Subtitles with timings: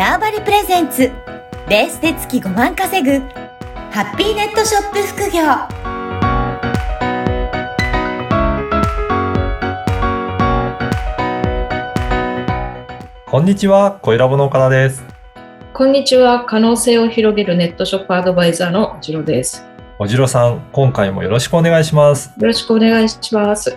[0.00, 1.12] ターバリプレゼンツ
[1.68, 3.18] ベースで月5万稼ぐ
[3.90, 5.42] ハッピーネットショップ副業
[13.30, 15.04] こんにちは、小ラボの岡田です。
[15.74, 16.46] こんにちは。
[16.46, 19.66] 可能性を広げるネットショップアドバイザーのジロです。
[19.98, 22.32] おじろさん、今回もよろしくお願いします。
[22.40, 23.76] よろしくお願いします。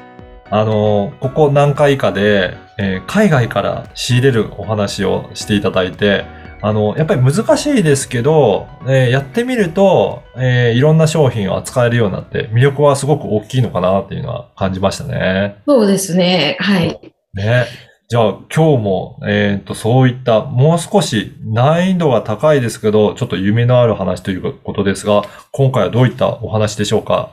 [0.49, 6.25] あの、ここ何回かで、えー海外から仕入れるお話をしていただいて、
[6.61, 15.57] あの、やっぱり難しいですけど、えーやってみると、えーいろんな商品を扱えるようになって、魅力はすごく大きいのかなっていうのは感じましたね。
[15.67, 16.57] そうですね。
[16.59, 16.99] はい。
[17.33, 17.65] ね。
[18.09, 27.31] じゃあ今日も、えっ、と、そういったもう少し難易度が高いですけど、ちょっと夢のある話ということですが、今回はどういったお話でしょうか？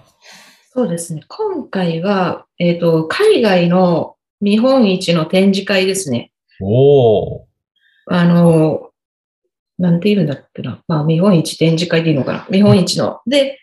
[0.72, 1.22] そうですね。
[1.28, 6.30] 今回は、えっ、と、海外の見本市の展示会ですね。
[6.60, 7.42] おー。
[8.06, 8.90] あの、
[9.78, 10.82] なんて言うんだっけな。
[10.86, 12.46] まあ、見本市展示会でいいのかな。
[12.50, 13.20] 見本市の。
[13.26, 13.58] で、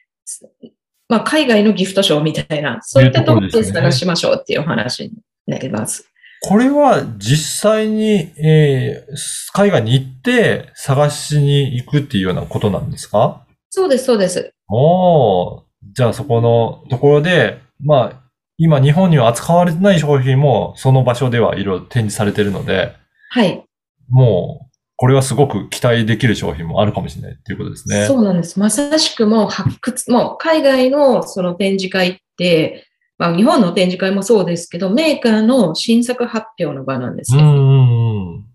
[1.10, 5.12] まあ、海外のギフトショーみたいな、そういったところで探しましょうっていうお話に
[5.46, 6.10] なります。
[6.42, 13.46] これは実際に、えー海外に行って探しに行くっていうようなことなんですか？
[13.70, 14.52] そうです、そうです。
[14.70, 15.62] おー。
[15.94, 18.27] じゃあそこのところで、まあ、
[18.58, 22.96] 今日本には扱われてない商品もその場所ではいろいろ展示されているので、
[23.30, 23.64] はい。
[24.10, 28.06] もう、これはすごく期待できる商品もあるかもしれないっていうことですね。
[28.08, 28.60] そうなんです。
[28.60, 32.88] まさしくもう発掘、もう海外のその展示会って、
[33.20, 37.44] まあ日本の展示会もそうですけど、メーカーの新作発表の場なんですね。
[37.44, 38.46] うんうん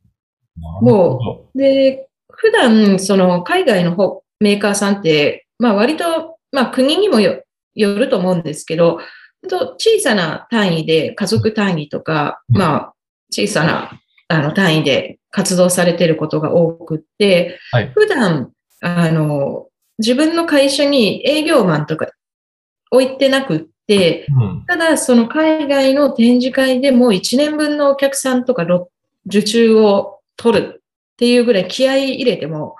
[1.54, 1.58] う。
[1.58, 8.98] で、普段その海外の方メーカーさんって、まあ割と、まあ国にもよよると思うんですけど、
[9.48, 12.94] と小さな単位で家族単位とか、うんまあ
[13.30, 13.98] 小さな
[14.28, 22.08] あの単位で活動されていることが多くって、はい普段、あの、自分の会社に営業マンとか
[22.90, 24.64] 置いてなくって、うん。
[24.66, 28.90] ただその海外の展示会でも1年分のお客さんとかロ
[29.26, 30.82] 受注を取る
[31.12, 32.76] っていうぐらい気合い入れても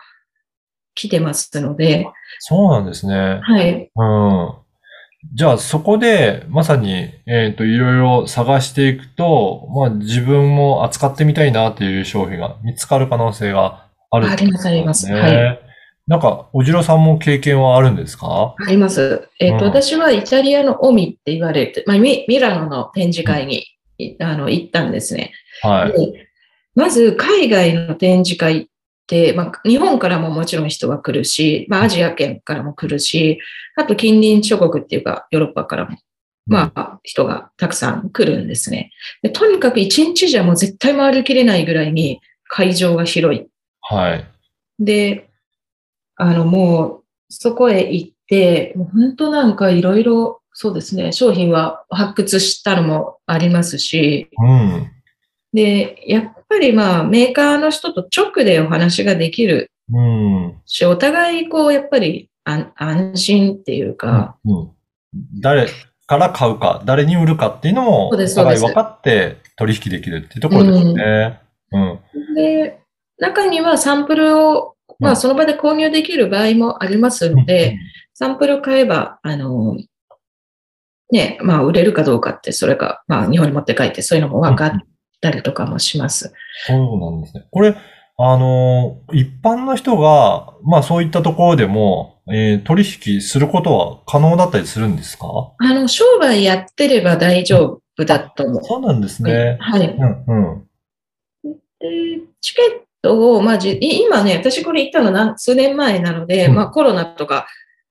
[0.94, 2.06] 来てますので、
[2.39, 3.41] そうなんですね。
[3.43, 3.91] はい。
[3.94, 4.62] うん。
[5.34, 15.61] じゃあそこで、まさに、えっと、いろいろ探していくと、まあ自分も扱ってみたいなっていう商品が見つかる可能性があるありますありますねはい
[16.09, 18.56] なんか、おじろさんも経験はあるんですか？
[18.59, 19.28] あります。
[19.38, 23.65] えっ、と、うん私はイタリアのオミって言われて、まあ、ミミラノの展示会に、
[23.99, 25.32] いあの行ったんですね。
[25.62, 25.93] はい。
[25.93, 26.27] で
[26.75, 28.66] まず、海外の展示会っ
[29.07, 33.39] て、まあ、日本からももちろん人が来るし、まあ、アジア圏からも来るし、
[33.77, 35.97] あと近隣諸国っていうか、ヨーロッパからも、
[36.47, 38.91] まあ、人がたくさん来るんですね。
[39.23, 43.47] でとにかく一日じゃもう絶対回りきれないぐらいに会場が広い。
[43.81, 44.27] はい。
[44.79, 45.31] で、
[46.17, 54.91] あの、もう、そこへ行って、もう本当なんかいろいろ、そうですね、商品は発掘したのもありますし、うん。
[55.53, 60.61] で、やっぱりまあ、メーカーの人と直でお話ができるうん。
[60.65, 64.71] し、お互いこう、やっぱり安安心っていうか、うん。
[65.41, 65.69] 誰
[66.07, 71.41] から買うか、誰に売るかっていうのも、お互い分かって取引できるっていうところですね。
[71.73, 72.35] うん。
[72.35, 72.81] で、
[73.19, 77.77] 中にはサンプルを、まうんあ、その場で購入できる場合もありますので、
[78.15, 79.77] サンプル買えば、あの、
[81.11, 84.81] ね、まあ、売れるかどうかって、それか、まあ、日本に持って帰って、そういうのも分かっ
[85.22, 86.34] たりとかもします。
[86.66, 87.47] そうなんですね。
[87.50, 87.75] これ、
[88.19, 95.27] あの、一般の人が、まあそういったところでも、えー取引することは可能だったりするんですか？
[95.59, 98.62] あの、商売やってれば大丈夫だと思う。
[98.62, 99.56] そうなんですね。
[99.61, 99.88] はい。
[99.88, 101.53] うん、うん。
[101.81, 107.47] で、チケットを、まあ、じい今ね、私これ行ったの何数年前なので、うんまあコロナとか、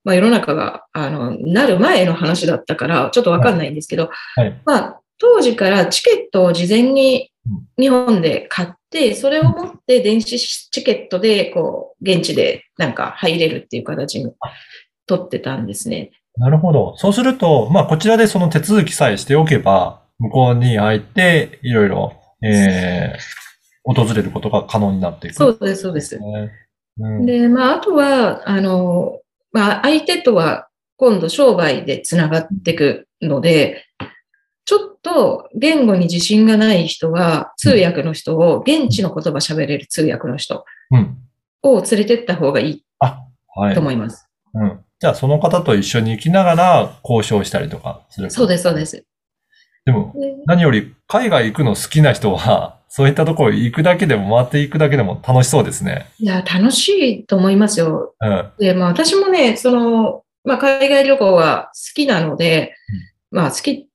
[0.06, 4.62] まあ世の中が、あの、なる前の話だったから、ちょっとわかんないんですけど、はい。
[4.66, 14.32] まあ、当時からチケットを事前にうん日本で買って、それを持って電子チケットで、こう、現地でなんか入れるっていう形に
[15.08, 16.12] 取ってたんですね。
[16.38, 16.96] なるほど。
[16.98, 22.14] そうすると、まあこちらでその手続きさえしておけば、向こうに入って、いろいろ、
[22.44, 25.36] えー、訪れることが可能になっていく。
[25.36, 26.20] そうです、そうです。
[26.20, 26.52] ね。
[27.00, 27.26] うん。
[27.26, 29.20] で、まあ、あとは、あの、
[29.52, 33.86] まあ、相手とは今度商売でつながっていくので、
[34.66, 41.18] ちょっと言語に自信がない人は、通訳の人を、現地の言葉喋れる通訳の人うん。
[41.64, 43.82] を連れてった方がいいはいと。
[43.82, 44.28] 思います。
[44.54, 44.80] うん。
[45.00, 48.30] じゃあその方と一緒に行きながら交渉したりとかする。
[48.30, 49.04] そうです、そうです。
[49.86, 56.08] でも、で何より海外行くの好きな人は、そういったところ行くだけでも回っていくだけでも楽しそうですね。
[56.20, 56.90] いや、楽し
[57.22, 58.14] いと思いますよ。
[58.20, 58.52] うん。
[58.60, 62.76] で、まあ私もね、その、まあ海外旅行は好きなので、
[63.32, 63.88] まあ好き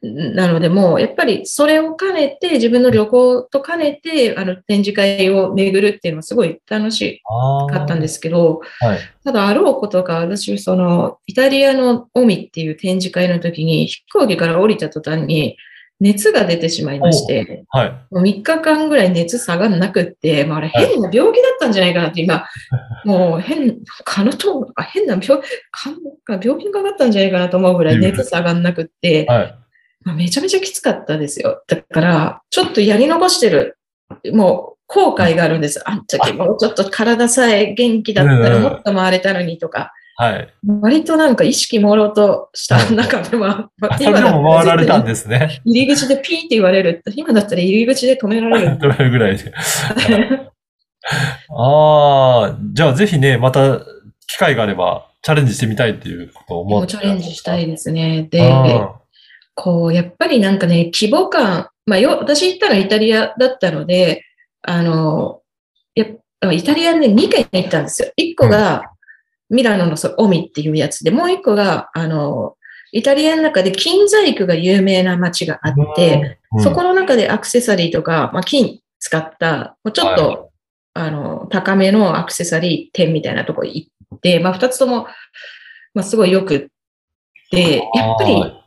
[0.00, 7.20] なので、もうやっぱりそれを兼ねて、自分の旅行と兼ねて、あの展示会を巡るっていうのはすごい楽し。
[7.70, 8.98] かったんですけど、はい。
[9.24, 15.56] ただあろうことか、私、その、イタリアのオミっていう展示会の時に、飛行機から降りた途端に、
[16.00, 17.90] 熱が出てしまいまして、はい。
[18.12, 22.44] もう3日間ぐらい熱下がんなくって、まあ、あれ変な病気だったんじゃないかなって今、
[23.04, 25.42] もう変、カノトが変な病、
[26.24, 29.54] か病気にかかったんじゃないかなと思うぐらい熱下がんなくって、はい。
[30.08, 31.62] まあ、めちゃめちゃきつかったですよ。
[31.68, 33.78] だから、ちょっとやり残してる、
[34.32, 35.82] もう後悔があるんです。
[35.86, 40.48] あん時もうちょっと体さえ元気だったらうんもっと回れたのにとか、はい。
[40.80, 45.60] 割となんか意識朦朧とした中では、 あそれでも回られたんですね。
[45.66, 47.02] 入り口でピーって言われる。
[47.14, 48.78] 今だったら入り口で止められる。
[48.80, 49.52] 取れるぐらいで。
[51.54, 53.80] ああ、じゃあぜひね、また
[54.26, 56.94] 機会があればチャレンジしてみたいっていうことを思って。
[56.96, 58.26] もうチャレンジしたいですね。
[58.30, 58.97] で、あ
[59.58, 64.24] こう、やっぱりなんかね、規模感、まあよ、私行ったのはイタリアだったので、
[64.62, 65.42] あの、
[65.96, 66.06] や
[66.52, 68.12] イタリアで2軒行ったんですよ。
[68.16, 68.84] 1個が
[69.50, 72.56] ミラノのそうオミっていうやつで、もう1個が、あの、
[72.92, 76.62] イタリアの中で金細工が有名な街があって、うん。
[76.62, 80.48] そこの中でアクセサリーとか、まあ、金使った、もうちょっと、は
[80.94, 85.08] あの、高めのアクセサリー店みたいなとこ行って、まあ、二つとも、
[85.94, 86.66] まあ、すごいよくっ
[87.50, 88.57] て、やっぱり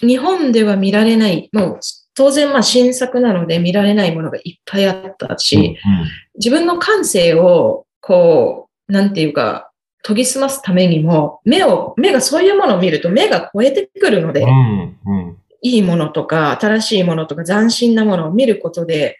[0.00, 1.80] 日本では見られない、もう
[2.14, 5.76] 当然まあ新作なので見られないものがいっぱいあったし、
[6.36, 9.70] 自分の感性を、こう、なんていうか、
[10.02, 15.36] 研ぎ澄ますためにも、目を、目がそういうものを見ると目が超えてくるので、うん、うん、うん。
[15.62, 19.18] いいものとか、新しいものとか、斬新なものを見ることで、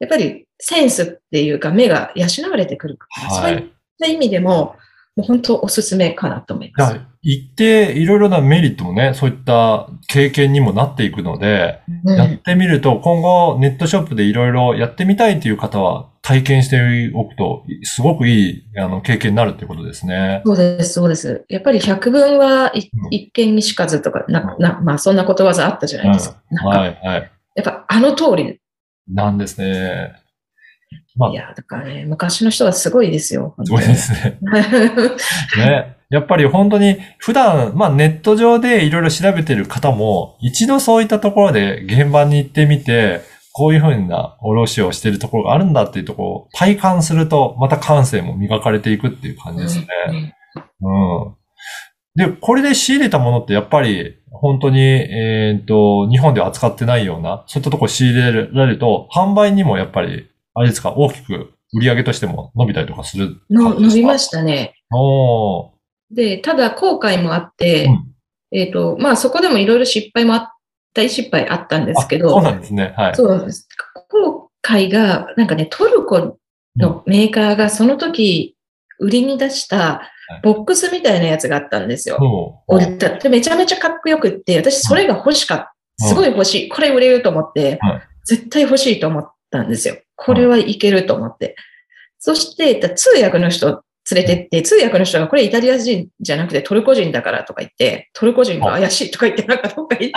[0.00, 2.96] やっぱりセンスっていうか、目が養われてくる。
[2.96, 3.54] から、はい。
[3.54, 3.70] そういっ
[4.00, 4.74] た意味でも、
[5.16, 7.00] もう本当おすすめかなと思います。
[7.22, 20.42] 行っていろいろなメリットもね、そういった経験にもなっていくので、うんやってみると、今後ネットショップでいろいろやってみたいという方は体験しておくと、すごくいいあの経験になるっていうことですね。
[20.44, 21.44] そうです、そうです。
[21.48, 22.72] やっぱり百聞は
[23.10, 26.42] 一見にしかずとか、な、な、まあそんなことわざあったじゃないですか。
[26.50, 27.30] なんか、はい、はい。
[27.54, 28.58] やっぱあの通り。
[29.08, 30.23] なんですね。
[31.16, 33.54] まあいや、だからね、昔の人はすごいですよ。
[33.64, 34.38] すごいですね。
[35.56, 35.96] ね。
[36.10, 43.22] やっぱり本当に普段、まあネット上でいろいろ調べてる方も、一度そういったところで現場に行ってみて、
[43.52, 49.86] こういうふうな卸をしているところがあるんだっていうところを体感すると、また感性も磨かれていくっていう感じですね。
[50.82, 50.90] う
[51.30, 51.34] ん。
[52.16, 64.74] で、これで仕入れたものってやっぱり本当に、えっ、と、日本では扱ってないような、そういったところ仕入れられると、販売にもやっぱり、あれですか、大きく売り上げとしても伸びたりとかするの伸びまししたね。
[64.90, 64.96] た。
[64.96, 66.14] おー。
[66.14, 68.14] で、ただ後悔もあって、うん
[68.54, 70.54] えっ、と、まあそこでもいろいろ失敗もあった、
[70.94, 72.94] 大失敗あったんですけど、あそうなんですね。
[72.96, 73.14] はい。
[73.16, 73.68] そうなんです。
[74.08, 76.38] 後悔が、なんかね、トルコ
[76.76, 78.56] のメーカーがその時
[79.00, 80.02] 売りに出した
[80.44, 82.16] ボックスみたいなやつがあったんですよ。
[82.18, 82.74] そう。
[82.76, 85.74] 俺だってめちゃめちゃかっこよくって、私それが欲しかった。
[86.06, 86.68] すごい欲しい。
[86.68, 89.96] これ売れると思ってはい、絶対欲しいと思ったんですよ。
[90.16, 91.56] これはいけると思って。
[92.18, 100.12] そして、通訳の人連れてって、通訳の人がこれイタリア人じゃなくてトルコ人だからとか言って、トルコ人が怪しいとか言って、なんかどっか言っ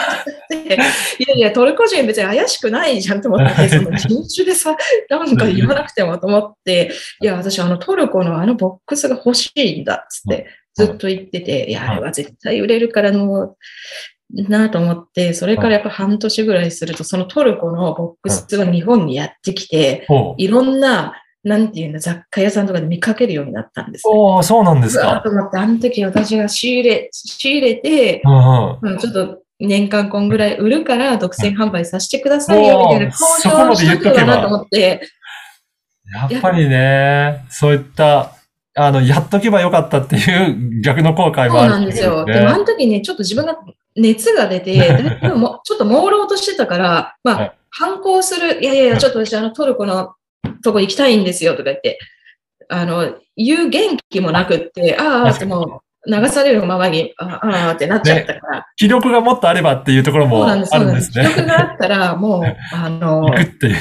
[0.49, 0.75] てて、
[1.23, 4.75] いやいや、トルコ人別に怪しくないじゃんと思って、 その人種でさ、
[5.09, 7.25] なんか言わなくてもと思って、い。
[7.25, 13.57] や、私あのトルコのあのボックスが欲しいんだっつって、ずっと言ってて、いや、あれは絶対売れるからもう、
[14.29, 20.05] なと思って、それからやっぱ半年ぐらいすると、そのトルコのボックスが日本にやってきて。
[20.37, 24.13] いろんな、なんていうの、雑貨屋さんとかで見かけるようになったんですね。
[24.13, 25.21] おーそうなんですか。
[25.23, 28.91] と思って、あの時私が仕入れ、仕入れて、うんうん。
[28.93, 35.01] うんちょっと年間こんぐらい売るから独占販売させてくださいよ、みたいな交渉をしと言っとけばけばなと思って、
[36.31, 38.35] やっぱりね、そういった、
[38.75, 42.25] あの、やっとけばよかったっていう逆の後悔もそうあるなんですよ。
[42.25, 43.57] ねでもあの時ね、ちょっと自分が
[43.97, 44.77] 熱が出て、
[45.21, 50.13] ちょっと朦朧としてたから、まはいあ、反抗する、いやいやいや、ちょっと私あのトルコの
[50.63, 51.99] とこ行きたいんですよとか言って、
[52.69, 60.55] あの、言う元気もなくって、ああ、ってもう流されるままに、ああ、ああってなっちゃったから、気力がもっとあればっていうところもあ。
[60.55, 61.25] るんですね。
[61.25, 63.75] 記録があったら、もう、あの行、くっていう。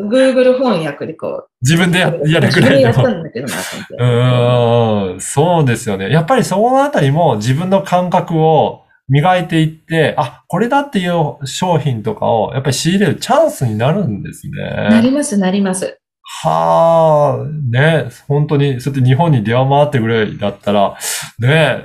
[0.00, 3.20] Google 翻訳でこ自分でやるぐ自分でやったらいの。
[3.20, 3.54] んだけどな。
[3.98, 6.10] うーん、そうですよね。
[6.10, 14.62] やっぱりそのあたりも自分の感覚を磨いていって、あ、これだっていう商品とかをやっぱり仕入れるチャンスになるんですね。
[14.62, 15.98] なります、なります。
[16.22, 20.96] はあ、ね、本当に、そうやって日本に電話回ってくれだったら、
[21.40, 21.82] ね、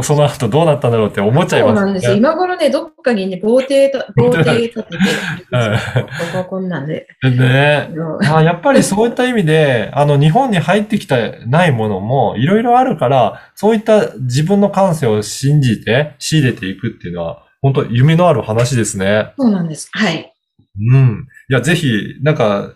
[0.00, 1.76] その後どうなったんだろうって思っちゃいますね。
[1.76, 2.14] そうなんですよ。
[2.14, 7.06] 今頃ね、どっかにね、防艇た、防艇立てて、はいこここんなんで。
[7.22, 7.90] ね。
[8.32, 19.32] あやっぱりそういった意味で、 あの、日本に入ってきてないものもいろいろあるから、そういった自分の感性を信じて仕入れていくっていうのは、本当夢のある話ですね。
[19.38, 19.90] そうなんです。
[19.92, 20.32] はい。
[20.80, 21.26] うん。
[21.50, 22.70] いや、ぜひ、なんか、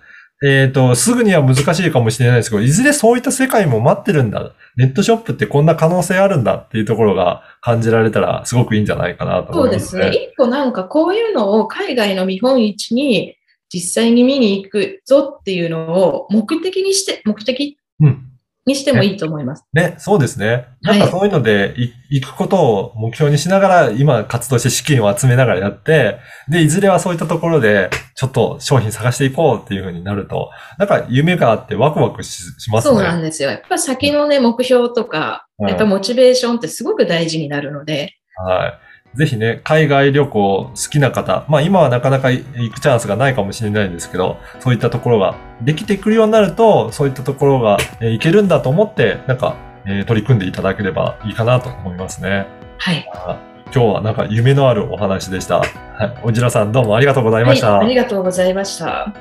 [0.44, 4.52] えっ、と、すぐには難しいかもしれないですけど、いずれそういった世界も待ってるんだ。
[4.76, 10.08] ネットショップってこんな可能性あるんだっていうところが感じられたら、すごくいいんじゃないかなとそうで思いますすね。
[10.08, 13.36] 一個なんかこういうのを海外の見本市に
[13.72, 18.35] 実際に見に行くぞっていうのを目的にして、目的うん。
[18.66, 19.64] にしてもいいと思います。
[19.72, 20.66] ね、そうですね。
[20.82, 21.74] はないんかそういうので、
[22.10, 26.18] い行くことを目標にしながら、今活動して資金を集めながらやって、
[26.48, 32.94] で、いずれはそういったところで、ちょっと商品探していこうっていう風になると、なんか夢があってワクワクししますね。
[32.96, 33.50] そうなんですよ。
[33.50, 38.85] やっぱ先のね、目標とか、はいやっぱモチベーションってすごく大事になるので、はい。
[39.16, 49.56] ぜひね、海外旅行好きな方、まあ今はなかなか行くチャンスがないかもしれないんですけど、そういったところができてくるようになると、そういったところが、えー行けるんだと思って、なんか、
[49.86, 52.46] えー取り組んでいただければいいかなと思いますね。
[52.76, 53.10] はい。
[53.14, 53.38] あ
[53.74, 55.58] 今日はなんか夢のあるお話でした。
[55.58, 56.18] はい。
[56.22, 57.72] おじらさんどうもありがとうございました。
[57.78, 59.12] はい、ありがとうございました。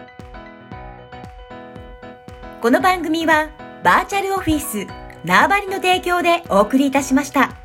[2.62, 3.50] この番組は
[3.84, 4.88] バーチャルオフィス
[5.24, 7.65] 縄張りの提供でお送りいたしました。